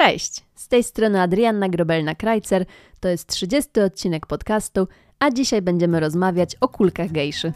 [0.00, 2.64] Cześć, z tej strony Adrianna Grobelna-Krajcer,
[3.00, 4.88] to jest 30 odcinek podcastu,
[5.18, 7.52] a dzisiaj będziemy rozmawiać o kulkach gejszy.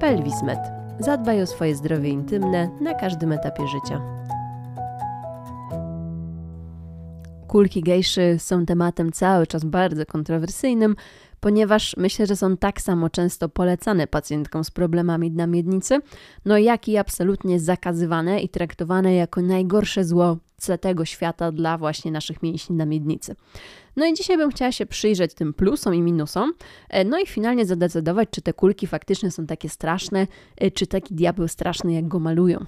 [0.00, 0.58] Pelwismed.
[0.98, 4.00] Zadbaj o swoje zdrowie intymne na każdym etapie życia.
[7.48, 10.96] Kulki gejszy są tematem cały czas bardzo kontrowersyjnym,
[11.42, 15.98] ponieważ myślę, że są tak samo często polecane pacjentkom z problemami na miednicy,
[16.44, 20.36] no jak i absolutnie zakazywane i traktowane jako najgorsze zło
[20.80, 23.34] tego świata dla właśnie naszych mięśni na miednicy.
[23.96, 26.52] No i dzisiaj bym chciała się przyjrzeć tym plusom i minusom,
[26.88, 31.14] e, no i finalnie zadecydować, czy te kulki faktycznie są takie straszne, e, czy taki
[31.14, 32.64] diabeł straszny, jak go malują.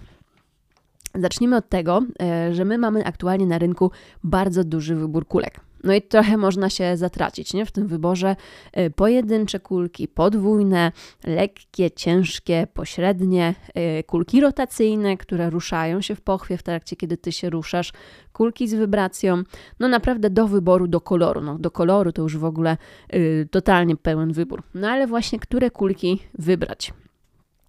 [1.15, 3.91] Zacznijmy od tego, e, że my mamy aktualnie na rynku
[4.25, 5.61] bardzo duży wybór kulek.
[5.85, 7.67] No i trochę można się zatracić nie?
[7.67, 8.37] w tym wyborze.
[8.79, 10.93] Y, pojedyncze kulki, podwójne,
[11.25, 13.55] lekkie, ciężkie, pośrednie,
[14.01, 17.93] y, kulki rotacyjne, które ruszają się w pochwie w trakcie, kiedy ty się ruszasz,
[18.33, 19.43] kulki z wibracją.
[19.81, 21.41] No naprawdę do wyboru, do koloru.
[21.41, 22.77] No, do koloru to już w ogóle
[23.15, 24.63] y, totalnie pełen wybór.
[24.75, 26.93] No ale właśnie, które kulki wybrać?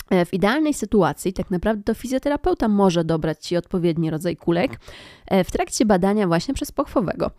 [0.10, 4.80] E, w idealnej sytuacji, tak naprawdę, to fizjoterapeuta może dobrać Ci odpowiedni rodzaj kulek
[5.44, 7.32] w trakcie badania właśnie przez pochwowego.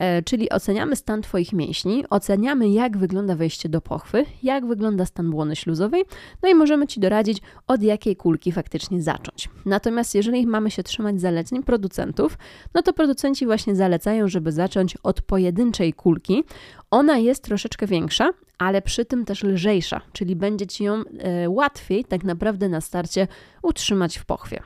[0.00, 5.30] E, czyli oceniamy stan Twoich mięśni, oceniamy jak wygląda wejście do pochwy, jak wygląda stan
[5.30, 6.04] błony śluzowej,
[6.42, 9.48] no i możemy Ci doradzić, od jakiej kulki faktycznie zacząć.
[9.66, 12.38] Natomiast jeżeli mamy się trzymać zaleceń producentów,
[12.74, 16.44] no to producenci właśnie zalecają, żeby zacząć od pojedynczej kulki.
[16.90, 22.04] Ona jest troszeczkę większa, ale przy tym też lżejsza, czyli będzie Ci ją e, łatwiej
[22.04, 23.28] tak naprawdę na starcie
[23.62, 24.62] utrzymać w pochwie.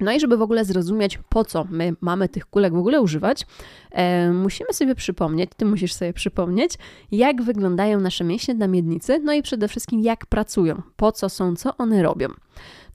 [0.00, 3.46] No i żeby w ogóle zrozumieć, po co my mamy tych kulek w ogóle używać,
[3.90, 6.72] e, musimy sobie przypomnieć, ty musisz sobie przypomnieć,
[7.12, 11.56] jak wyglądają nasze mięśnie na miednicy, no i przede wszystkim jak pracują, po co są,
[11.56, 12.28] co one robią.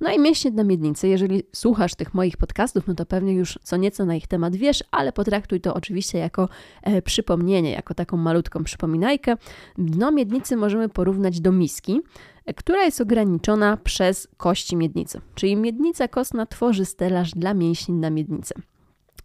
[0.02, 3.78] No i mięśnie na miednicy, jeżeli słuchasz tych moich podcastów, no to pewnie już co
[3.78, 6.50] nieco na ich temat wiesz, ale potraktuj to oczywiście jako
[6.84, 9.36] e, przypomnienie, jako taką malutką przypominajkę.
[9.78, 12.02] Dno miednicy możemy porównać do miski,
[12.46, 15.22] e, która jest ograniczona przez kości miednicy.
[15.36, 18.54] Czyli miednica kostna tworzy stelaż dla mięśni na miednicy.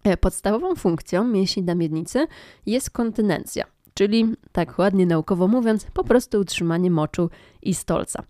[0.04, 2.26] E, podstawową funkcją mięśni na miednicy
[2.66, 7.30] jest kontynencja, czyli tak ładnie naukowo mówiąc, po prostu utrzymanie moczu
[7.62, 8.22] i stolca.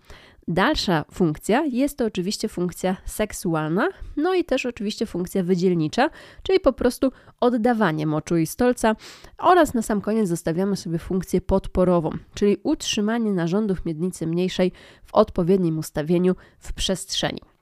[0.48, 6.10] Dalsza funkcja jest to oczywiście funkcja seksualna, no i też oczywiście funkcja wydzielnicza,
[6.42, 8.96] czyli po prostu oddawanie moczu i stolca
[9.38, 14.72] oraz na sam koniec zostawiamy sobie funkcję podporową, czyli utrzymanie narządów miednicy mniejszej
[15.04, 17.55] w odpowiednim ustawieniu w przestrzeni.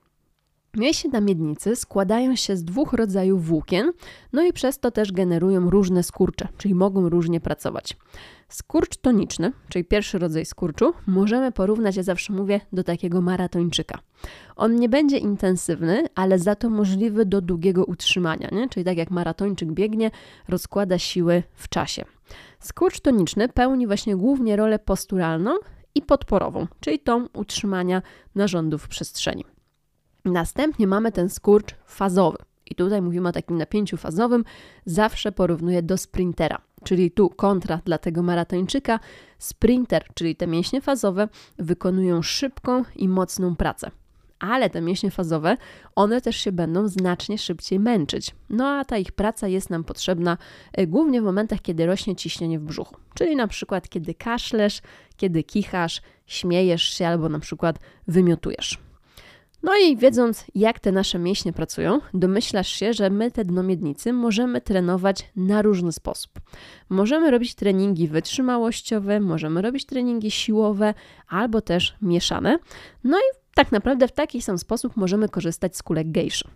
[0.77, 3.91] Mięśnie na miednicy składają się z dwóch rodzajów włókien,
[4.33, 7.97] no i przez to też generują różne skurcze, czyli mogą różnie pracować.
[8.49, 13.99] Skurcz toniczny, czyli pierwszy rodzaj skurczu, możemy porównać, ja zawsze mówię, do takiego maratończyka.
[14.55, 18.69] On nie będzie intensywny, ale za to możliwy do długiego utrzymania, nie?
[18.69, 20.11] czyli tak jak maratończyk biegnie,
[20.47, 22.05] rozkłada siły w czasie.
[22.59, 25.51] Skurcz toniczny pełni właśnie głównie rolę posturalną
[25.95, 28.01] i podporową, czyli tą utrzymania
[28.35, 29.54] narządów w przestrzeni.
[30.25, 32.37] Następnie mamy ten skurcz fazowy.
[32.71, 34.43] I tutaj mówimy o takim napięciu fazowym,
[34.85, 36.61] zawsze porównuję do sprintera.
[36.83, 38.99] Czyli tu kontra dla tego maratończyka.
[39.39, 41.27] Sprinter, czyli te mięśnie fazowe,
[41.57, 43.91] wykonują szybką i mocną pracę.
[44.39, 45.57] Ale te mięśnie fazowe,
[45.95, 48.35] one też się będą znacznie szybciej męczyć.
[48.49, 50.37] No a ta ich praca jest nam potrzebna
[50.73, 52.95] e, głównie w momentach, kiedy rośnie ciśnienie w brzuchu.
[53.13, 54.81] Czyli na przykład kiedy kaszlesz,
[55.17, 58.85] kiedy kichasz, śmiejesz się albo na przykład wymiotujesz.
[59.65, 64.61] No i wiedząc, jak te nasze mięśnie pracują, domyślasz się, że my te dnomiednicy możemy
[64.61, 66.31] trenować na różny sposób.
[66.89, 70.93] Możemy robić treningi wytrzymałościowe, możemy robić treningi siłowe
[71.27, 72.59] albo też mieszane.
[73.03, 76.47] No i tak naprawdę w taki sam sposób możemy korzystać z kulek gejszy.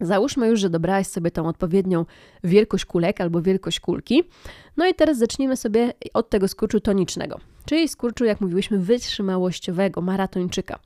[0.00, 2.06] Załóżmy już, że dobrałaś sobie tą odpowiednią
[2.44, 4.24] wielkość kulek albo wielkość kulki.
[4.76, 10.78] No i teraz zacznijmy sobie od tego skurczu tonicznego, czyli skurczu, jak mówiłyśmy, wytrzymałościowego, maratończyka.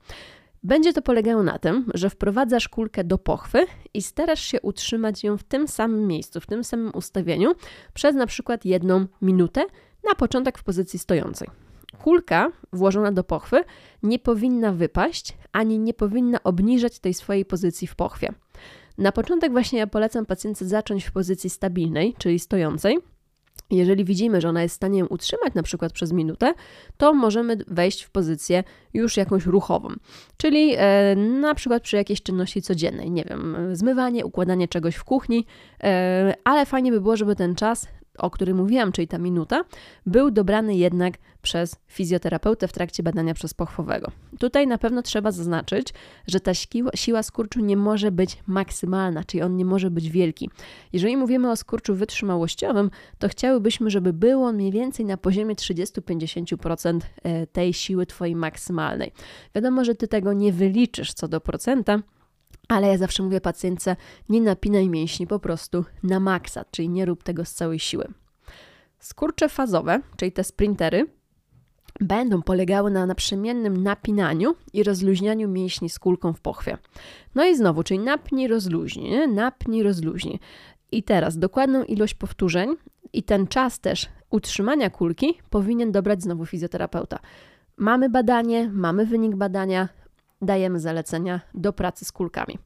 [0.63, 5.37] Będzie to polegało na tym, że wprowadzasz kulkę do pochwy i starasz się utrzymać ją
[5.37, 7.51] w tym samym miejscu, w tym samym ustawieniu
[7.93, 9.65] przez na przykład jedną minutę,
[10.09, 11.47] na początek w pozycji stojącej.
[12.03, 13.63] Kulka włożona do pochwy
[14.03, 18.33] nie powinna wypaść, ani nie powinna obniżać tej swojej pozycji w pochwie.
[18.97, 22.99] Na początek właśnie ja polecam pacjentce zacząć w pozycji stabilnej, czyli stojącej,
[23.77, 26.53] jeżeli widzimy, że ona jest w stanie ją utrzymać na przykład przez minutę,
[26.97, 28.63] to możemy wejść w pozycję
[28.93, 29.89] już jakąś ruchową.
[30.37, 35.45] Czyli e, na przykład przy jakiejś czynności codziennej, nie wiem, zmywanie, układanie czegoś w kuchni,
[35.83, 37.87] e, ale fajnie by było, żeby ten czas
[38.17, 39.63] o którym mówiłam, czyli ta minuta,
[40.05, 44.11] był dobrany jednak przez fizjoterapeutę w trakcie badania przezpochwowego.
[44.39, 45.93] Tutaj na pewno trzeba zaznaczyć,
[46.27, 50.49] że ta siła, siła skurczu nie może być maksymalna, czyli on nie może być wielki.
[50.93, 56.99] Jeżeli mówimy o skurczu wytrzymałościowym, to chciałybyśmy, żeby był on mniej więcej na poziomie 30-50%
[57.23, 59.11] e, tej siły Twojej maksymalnej.
[59.55, 61.99] Wiadomo, że Ty tego nie wyliczysz co do procenta,
[62.67, 63.95] ale ja zawsze mówię pacjentce,
[64.29, 68.07] nie napinaj mięśni po prostu na maksa, czyli nie rób tego z całej siły.
[68.99, 71.07] Skurcze fazowe, czyli te sprintery,
[71.99, 76.77] będą polegały na naprzemiennym napinaniu i rozluźnianiu mięśni z kulką w pochwie.
[77.35, 80.39] No i znowu, czyli napnij, rozluźnij, napnij, rozluźnij.
[80.91, 82.75] I teraz dokładną ilość powtórzeń
[83.13, 87.19] i ten czas też utrzymania kulki powinien dobrać znowu fizjoterapeuta.
[87.77, 89.89] Mamy badanie, mamy wynik badania,
[90.41, 92.57] dajemy zalecenia do pracy z kulkami.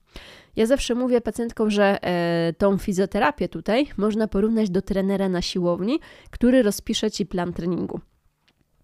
[0.55, 5.99] Ja zawsze mówię pacjentkom, że e, tą fizjoterapię tutaj można porównać do trenera na siłowni,
[6.29, 7.99] który rozpisze ci plan treningu.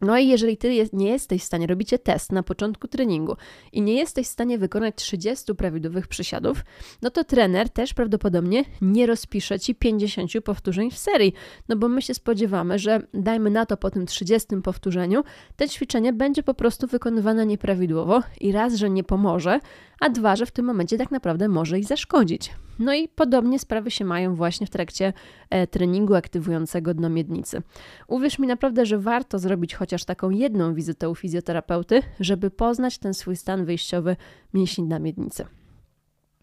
[0.02, 3.36] No i jeżeli ty nie jesteś w stanie, robicie test na początku treningu
[3.72, 6.64] i nie jesteś w stanie wykonać 30 prawidłowych przysiadów,
[7.02, 11.34] no to trener też prawdopodobnie nie rozpisze ci 50 powtórzeń w serii,
[11.70, 15.24] no bo my się spodziewamy, że dajmy na to po tym 30 powtórzeniu,
[15.56, 19.60] te ćwiczenie będzie po prostu wykonywane nieprawidłowo i raz, że nie pomoże,
[20.00, 22.52] a dwa, że w tym momencie tak naprawdę może i zaszkodzić.
[22.82, 25.14] No i podobnie sprawy się mają właśnie w trakcie
[25.50, 27.62] e, treningu aktywującego dno miednicy.
[28.08, 33.14] Uwierz mi naprawdę, że warto zrobić chociaż taką jedną wizytę u fizjoterapeuty, żeby poznać ten
[33.14, 34.16] swój stan wyjściowy
[34.54, 35.46] mięśni dna miednicy.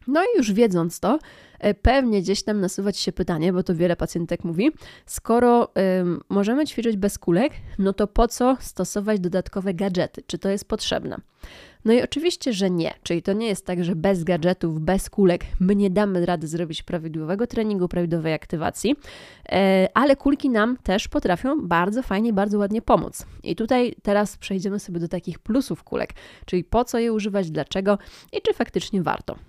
[0.08, 1.18] No i już wiedząc to,
[1.58, 4.70] e, pewnie gdzieś tam nasuwać się pytanie, bo to wiele pacjentek mówi,
[5.06, 5.72] skoro
[6.28, 10.22] możemy ćwiczyć bez kulek, no to po co stosować dodatkowe gadżety?
[10.26, 11.20] Czy to jest potrzebne?
[11.84, 12.94] No i oczywiście, że nie.
[13.02, 16.82] Czyli to nie jest tak, że bez gadżetów, bez kulek my nie damy rady zrobić
[16.82, 18.96] prawidłowego treningu, prawidłowej aktywacji,
[19.48, 23.26] e, ale kulki nam też potrafią bardzo fajnie, bardzo ładnie pomóc.
[23.42, 26.10] I tutaj teraz przejdziemy sobie do takich plusów kulek,
[26.46, 27.98] czyli po co je używać, dlaczego
[28.32, 29.47] i czy faktycznie warto.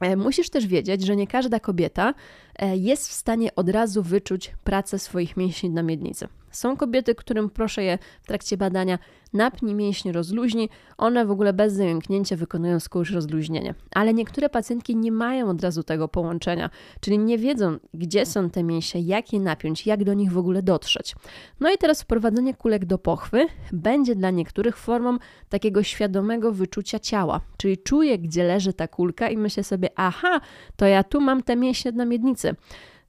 [0.00, 2.14] E, musisz też wiedzieć, że nie każda kobieta
[2.56, 6.28] e, jest w stanie od razu wyczuć pracę swoich mięśni na miednicy.
[6.58, 8.98] Są kobiety, którym proszę je w trakcie badania
[9.32, 13.74] napnij mięśnie, rozluźni, one w ogóle bez zająknięcia wykonują skurcz rozluźnienie.
[13.94, 16.70] Ale niektóre pacjentki nie mają od razu tego połączenia,
[17.00, 20.62] czyli nie wiedzą, gdzie są te mięśnie, jak je napiąć, jak do nich w ogóle
[20.62, 21.14] dotrzeć.
[21.60, 25.16] No i teraz wprowadzenie kulek do pochwy będzie dla niektórych formą
[25.48, 30.40] takiego świadomego wyczucia ciała, czyli czuję, gdzie leży ta kulka i myślę sobie, aha,
[30.76, 32.54] to ja tu mam te mięśnie na miednicy.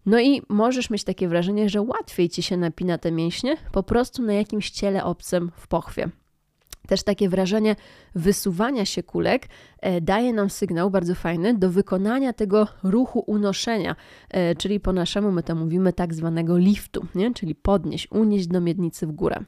[0.05, 4.21] No i możesz mieć takie wrażenie, że łatwiej ci się napina te mięśnie po prostu
[4.21, 6.09] na jakimś ciele obcym w pochwie.
[6.87, 7.75] Też takie wrażenie
[8.15, 9.47] wysuwania się kulek
[9.79, 13.95] e, daje nam sygnał bardzo fajny do wykonania tego ruchu unoszenia,
[14.29, 17.33] e, czyli po naszemu my to mówimy tak zwanego liftu, nie?
[17.33, 19.43] czyli podnieść, unieść do miednicy w górę.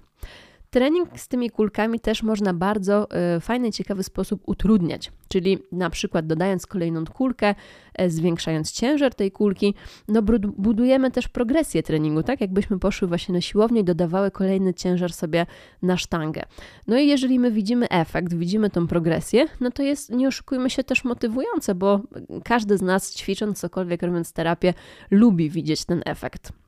[0.73, 6.27] Trening z tymi kulkami też można bardzo e, fajny, ciekawy sposób utrudniać, czyli na przykład
[6.27, 7.55] dodając kolejną kulkę,
[7.93, 9.73] e, zwiększając ciężar tej kulki,
[10.07, 10.21] no
[10.57, 15.45] budujemy też progresję treningu, tak jakbyśmy poszły właśnie na siłownię i dodawały kolejny ciężar sobie
[15.81, 16.43] na sztangę.
[16.87, 20.83] No i jeżeli my widzimy efekt, widzimy tą progresję, no to jest, nie oszukujmy się,
[20.83, 22.01] też motywujące, bo
[22.43, 24.73] każdy z nas ćwicząc cokolwiek, robiąc terapię,
[25.11, 26.60] lubi widzieć ten efekt.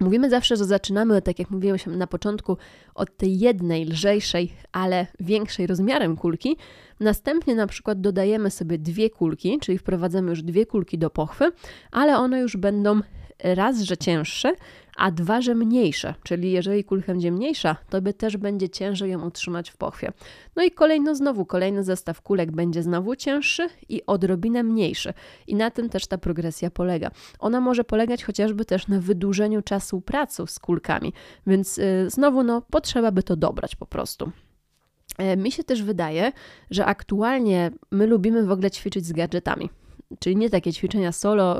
[0.00, 2.56] Mówimy zawsze, że zaczynamy, tak jak mówiłem na początku,
[2.94, 6.56] od tej jednej lżejszej, ale większej rozmiarem kulki.
[7.00, 11.52] Następnie na przykład dodajemy sobie dwie kulki, czyli wprowadzamy już dwie kulki do pochwy,
[11.90, 13.00] ale one już będą
[13.44, 14.52] raz, że cięższe,
[14.96, 19.26] a dwa, że mniejsze, czyli jeżeli kulka będzie mniejsza, to by też będzie ciężej ją
[19.26, 20.12] utrzymać w pochwie.
[20.56, 25.14] No i kolejno znowu, kolejny zestaw kulek będzie znowu cięższy i odrobinę mniejszy.
[25.46, 27.10] I na tym też ta progresja polega.
[27.38, 31.12] Ona może polegać chociażby też na wydłużeniu czasu pracy z kulkami,
[31.46, 34.30] więc yy, znowu no, potrzeba by to dobrać po prostu.
[35.18, 36.32] E, mi się też wydaje,
[36.70, 39.70] że aktualnie my lubimy w ogóle ćwiczyć z gadżetami.
[40.18, 41.56] Czyli nie takie ćwiczenia solo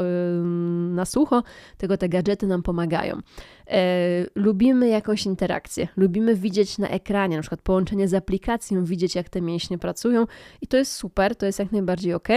[0.91, 1.43] na sucho,
[1.79, 3.19] tylko te gadżety nam pomagają.
[3.67, 9.29] E, lubimy jakąś interakcję, lubimy widzieć na ekranie, na przykład połączenie z aplikacją, widzieć jak
[9.29, 10.27] te mięśnie pracują
[10.61, 12.29] i to jest super, to jest jak najbardziej ok,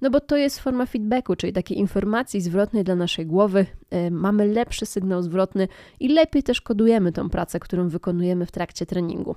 [0.00, 3.66] no bo to jest forma feedbacku, czyli takiej informacji zwrotnej dla naszej głowy.
[3.90, 5.68] E, mamy lepszy sygnał zwrotny
[6.00, 9.36] i lepiej też kodujemy tą pracę, którą wykonujemy w trakcie treningu.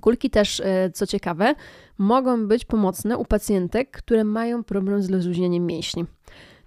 [0.00, 1.54] Kulki też, e, co ciekawe,
[1.98, 6.04] mogą być pomocne u pacjentek, które mają problem z rozluźnieniem mięśni.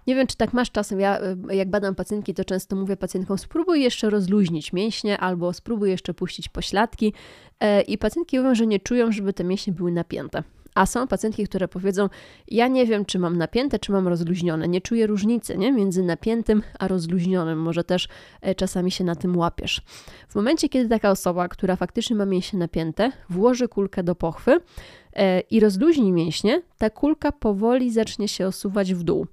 [0.06, 1.00] Nie wiem, czy tak masz czasem.
[1.00, 5.90] Ja, e, jak badam pacjentki, to często mówię pacjentkom: spróbuj jeszcze rozluźnić mięśnie, albo spróbuj
[5.90, 7.12] jeszcze puścić pośladki.
[7.60, 10.42] E, I pacjentki mówią, że nie czują, żeby te mięśnie były napięte.
[10.74, 12.08] A są pacjentki, które powiedzą:
[12.48, 14.68] Ja nie wiem, czy mam napięte, czy mam rozluźnione.
[14.68, 15.72] Nie czuję różnicy nie?
[15.72, 17.58] między napiętym a rozluźnionym.
[17.58, 18.08] Może też
[18.40, 19.80] e, czasami się na tym łapiesz.
[20.28, 24.60] W momencie, kiedy taka osoba, która faktycznie ma mięśnie napięte, włoży kulkę do pochwy
[25.12, 29.26] e, i rozluźni mięśnie, ta kulka powoli zacznie się osuwać w dół.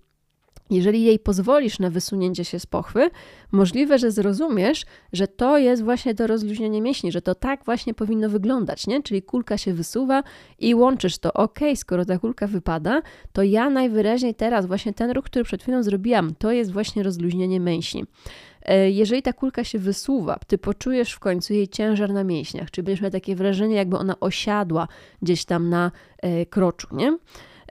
[0.69, 3.09] Jeżeli jej pozwolisz na wysunięcie się z pochwy,
[3.51, 8.29] możliwe, że zrozumiesz, że to jest właśnie to rozluźnienie mięśni, że to tak właśnie powinno
[8.29, 9.03] wyglądać, nie?
[9.03, 10.23] Czyli kulka się wysuwa
[10.59, 11.33] i łączysz to.
[11.33, 13.01] Ok, skoro ta kulka wypada,
[13.33, 17.59] to ja najwyraźniej teraz właśnie ten ruch, który przed chwilą zrobiłam, to jest właśnie rozluźnienie
[17.59, 18.05] mięśni.
[18.61, 22.83] E, jeżeli ta kulka się wysuwa, ty poczujesz w końcu jej ciężar na mięśniach, czy
[22.83, 24.87] będziesz miał takie wrażenie, jakby ona osiadła
[25.21, 27.17] gdzieś tam na e, kroczu, nie?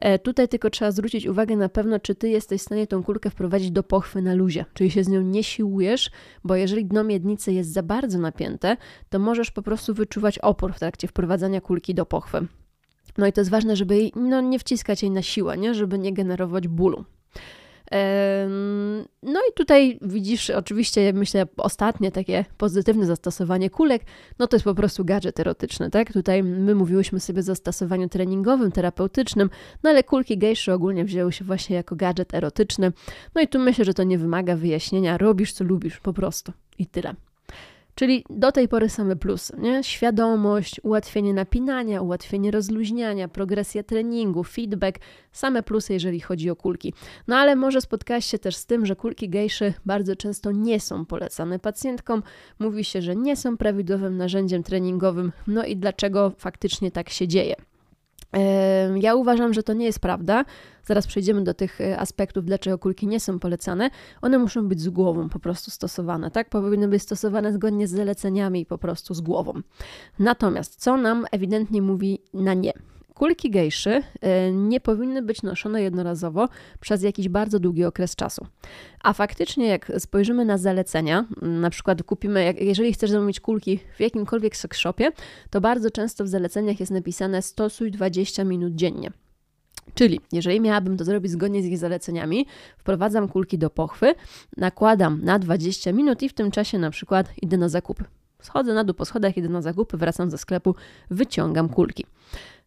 [0.00, 3.30] E, tutaj tylko trzeba zwrócić uwagę na pewno, czy ty jesteś w stanie tą kulkę
[3.30, 6.10] wprowadzić do pochwy na luzie, czyli się z nią nie siłujesz,
[6.44, 8.76] bo jeżeli dno miednicy jest za bardzo napięte,
[9.08, 12.46] to możesz po prostu wyczuwać opór w trakcie wprowadzania kulki do pochwy.
[13.18, 15.74] No i to jest ważne, żeby jej, no, nie wciskać jej na siłę, nie?
[15.74, 17.04] żeby nie generować bólu.
[19.22, 24.02] No i tutaj widzisz oczywiście, myślę, ostatnie takie pozytywne zastosowanie kulek,
[24.38, 26.12] no to jest po prostu gadżet erotyczny, tak?
[26.12, 29.50] Tutaj my mówiłyśmy sobie o zastosowaniu treningowym, terapeutycznym,
[29.82, 32.92] no ale kulki gejszy ogólnie wzięły się właśnie jako gadżet erotyczny.
[33.34, 36.86] No i tu myślę, że to nie wymaga wyjaśnienia, robisz co lubisz po prostu i
[36.86, 37.14] tyle.
[37.98, 39.84] Czyli do tej pory same plusy, nie?
[39.84, 44.98] Świadomość, ułatwienie napinania, ułatwienie rozluźniania, progresja treningu, feedback,
[45.32, 46.94] same plusy, jeżeli chodzi o kulki.
[47.28, 51.06] No ale może spotkałaś się też z tym, że kulki gejszy bardzo często nie są
[51.06, 52.22] polecane pacjentkom.
[52.58, 55.32] Mówi się, że nie są prawidłowym narzędziem treningowym.
[55.46, 57.56] No i dlaczego faktycznie tak się dzieje?
[59.00, 60.44] Ja uważam, że to nie jest prawda.
[60.84, 63.90] Zaraz przejdziemy do tych e, aspektów, dlaczego kulki nie są polecane.
[64.22, 66.48] One muszą być z głową po prostu stosowane, tak?
[66.48, 69.52] Powinny być stosowane zgodnie z zaleceniami po prostu z głową.
[70.18, 72.72] Natomiast co nam ewidentnie mówi na nie?
[73.16, 76.48] Kulki gejszy e, nie powinny być noszone jednorazowo
[76.80, 78.46] przez jakiś bardzo długi okres czasu.
[79.02, 84.56] A faktycznie, jak spojrzymy na zalecenia, na przykład kupimy, jeżeli chcesz zamówić kulki w jakimkolwiek
[84.56, 85.12] sex shopie,
[85.50, 89.10] to bardzo często w zaleceniach jest napisane stosuj 20 minut dziennie.
[89.94, 92.46] Czyli, jeżeli miałabym to zrobić zgodnie z ich zaleceniami,
[92.78, 94.14] wprowadzam kulki do pochwy,
[94.56, 98.04] nakładam na 20 minut i w tym czasie na przykład idę na zakupy.
[98.42, 100.74] Schodzę na dół po schodach, idę na zakupy, wracam ze sklepu,
[101.10, 102.06] wyciągam kulki.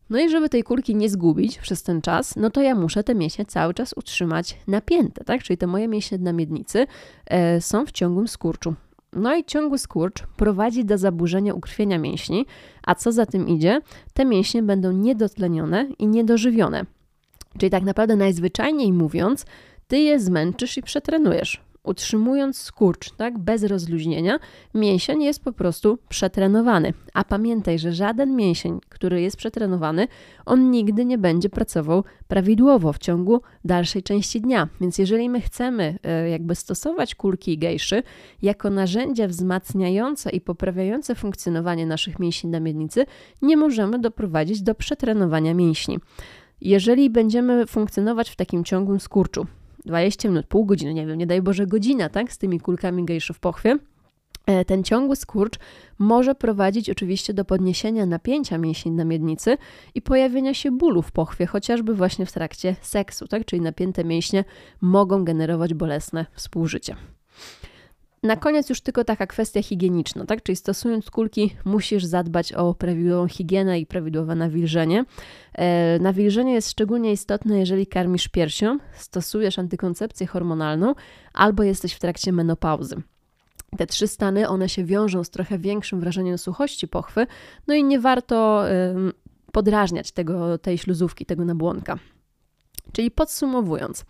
[0.09, 3.15] No i żeby tej kulki nie zgubić przez ten czas, no to ja muszę te
[3.15, 5.43] mięśnie cały czas utrzymać napięte, tak?
[5.43, 6.87] Czyli te moje mięśnie na miednicy
[7.25, 8.75] e, są w ciągłym skurczu.
[9.13, 12.45] No i ciągły skurcz prowadzi do zaburzenia ukrwienia mięśni,
[12.83, 13.81] a co za tym idzie,
[14.13, 16.85] te mięśnie będą niedotlenione i niedożywione.
[17.57, 19.45] Czyli tak naprawdę najzwyczajniej mówiąc,
[19.87, 24.39] ty je zmęczysz i przetrenujesz utrzymując skurcz, tak, bez rozluźnienia,
[24.73, 26.93] mięsień jest po prostu przetrenowany.
[27.13, 30.07] A pamiętaj, że żaden mięsień, który jest przetrenowany,
[30.45, 34.67] on nigdy nie będzie pracował prawidłowo w ciągu dalszej części dnia.
[34.81, 38.03] Więc jeżeli my chcemy e, jakby stosować kulki gejszy
[38.41, 43.05] jako narzędzia wzmacniające i poprawiające funkcjonowanie naszych mięśni na miednicy,
[43.41, 45.99] nie możemy doprowadzić do przetrenowania mięśni.
[46.61, 49.47] Jeżeli będziemy funkcjonować w takim ciągłym skurczu,
[49.89, 53.33] 20 minut, pół godziny, nie wiem, nie daj Boże godzina, tak, z tymi kulkami gejszy
[53.33, 53.77] w pochwie,
[54.45, 55.59] e, ten ciągły skurcz
[55.99, 59.57] może prowadzić oczywiście do podniesienia napięcia mięśni na miednicy
[59.95, 63.45] i pojawienia się bólu w pochwie, chociażby właśnie w trakcie seksu, tak?
[63.45, 64.43] Czyli napięte mięśnie
[64.81, 66.95] mogą generować bolesne współżycie.
[68.23, 70.43] Na koniec już tylko taka kwestia higieniczna, tak?
[70.43, 75.05] Czyli stosując kulki musisz zadbać o prawidłową higienę i prawidłowe nawilżenie.
[75.53, 80.95] E, nawilżenie jest szczególnie istotne, jeżeli karmisz piersią, stosujesz antykoncepcję hormonalną
[81.33, 82.95] albo jesteś w trakcie menopauzy.
[83.77, 87.27] Te trzy stany, one się wiążą z trochę większym wrażeniem suchości pochwy,
[87.67, 88.63] no i nie warto
[89.51, 91.99] podrażniać tego, tej śluzówki, tego nabłonka.
[92.91, 94.05] Czyli podsumowując,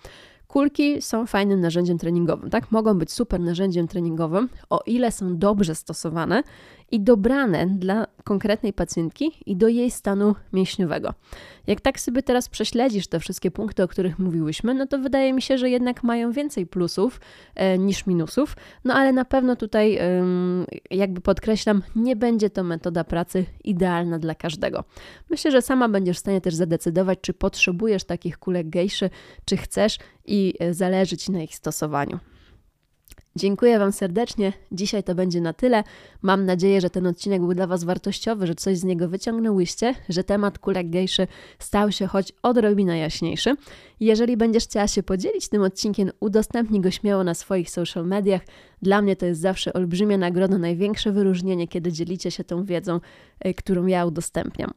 [0.50, 2.72] Kulki są fajnym narzędziem treningowym, tak?
[2.72, 6.44] Mogą być super narzędziem treningowym, o ile są dobrze stosowane
[6.92, 11.14] i dobrane dla konkretnej pacjentki i do jej stanu mięśniowego.
[11.68, 15.42] Jak tak sobie teraz prześledzisz te wszystkie punkty, o których mówiłyśmy, no to wydaje mi
[15.42, 17.22] się, że jednak mają więcej plusów
[17.56, 20.26] e, niż minusów, no ale na pewno tutaj, e,
[20.92, 24.84] jakby podkreślam, nie będzie to metoda pracy idealna dla każdego.
[25.30, 29.10] Myślę, że sama będziesz w stanie też zadecydować, czy potrzebujesz takich kulek gejszy,
[29.46, 29.98] czy chcesz
[30.30, 32.20] i e, zależy Ci na ich stosowaniu.
[33.36, 34.54] Dziękuję Wam serdecznie.
[34.72, 35.84] Dzisiaj to będzie na tyle.
[36.22, 40.24] Mam nadzieję, że ten odcinek był dla Was wartościowy, że coś z niego wyciągnęłyście, że
[40.24, 41.28] temat kulek gejszy
[41.60, 43.56] stał się choć odrobinę jaśniejszy.
[44.00, 48.42] Jeżeli będziesz chciała się podzielić tym odcinkiem, udostępnij go śmiało na swoich social mediach.
[48.82, 53.00] Dla mnie to jest zawsze olbrzymia nagroda, największe wyróżnienie, kiedy dzielicie się tą wiedzą,
[53.46, 54.72] y, którą ja udostępniam.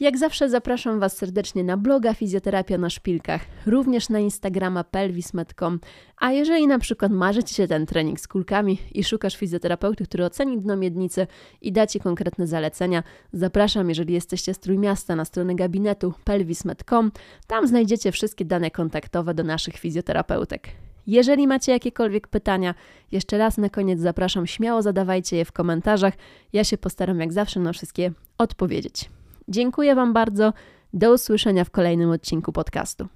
[0.00, 5.80] Jak zawsze zapraszam Was serdecznie na bloga Fizjoterapia na Szpilkach, również na Instagrama pelvis.com.
[6.16, 10.24] A jeżeli na przykład marzy Ci się ten trening z kulkami i szukasz fizjoterapeuty, który
[10.24, 11.26] oceni dno miednicy
[11.60, 17.12] i da Ci konkretne zalecenia, zapraszam, jeżeli jesteście z Trójmiasta, na stronę gabinetu pelvis.com.
[17.46, 20.68] Tam znajdziecie wszystkie dane kontaktowe do naszych fizjoterapeutek.
[21.06, 22.74] Jeżeli macie jakiekolwiek pytania,
[23.12, 26.14] jeszcze raz na koniec zapraszam, śmiało zadawajcie je w komentarzach.
[26.52, 29.10] Ja się postaram jak zawsze na wszystkie odpowiedzieć.
[29.48, 30.52] Dziękuję Wam bardzo.
[30.92, 33.08] Do usłyszenia w kolejnym odcinku podcastu.